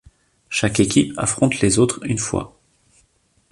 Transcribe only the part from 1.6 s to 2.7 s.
autres une fois.